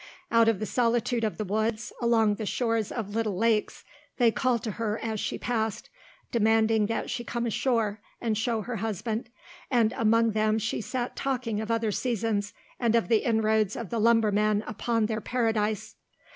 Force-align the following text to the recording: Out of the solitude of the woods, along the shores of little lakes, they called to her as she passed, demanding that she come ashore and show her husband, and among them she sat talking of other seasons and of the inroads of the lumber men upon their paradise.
Out 0.31 0.47
of 0.47 0.57
the 0.57 0.65
solitude 0.65 1.23
of 1.23 1.37
the 1.37 1.43
woods, 1.45 1.93
along 2.01 2.33
the 2.37 2.45
shores 2.47 2.91
of 2.91 3.13
little 3.13 3.37
lakes, 3.37 3.83
they 4.17 4.31
called 4.31 4.63
to 4.63 4.71
her 4.71 4.97
as 4.97 5.19
she 5.19 5.37
passed, 5.37 5.91
demanding 6.31 6.87
that 6.87 7.11
she 7.11 7.23
come 7.23 7.45
ashore 7.45 8.01
and 8.19 8.35
show 8.35 8.61
her 8.63 8.77
husband, 8.77 9.29
and 9.69 9.93
among 9.93 10.31
them 10.31 10.57
she 10.57 10.81
sat 10.81 11.15
talking 11.15 11.61
of 11.61 11.69
other 11.69 11.91
seasons 11.91 12.51
and 12.79 12.95
of 12.95 13.09
the 13.09 13.17
inroads 13.19 13.75
of 13.75 13.91
the 13.91 13.99
lumber 13.99 14.31
men 14.31 14.63
upon 14.65 15.05
their 15.05 15.21
paradise. 15.21 15.95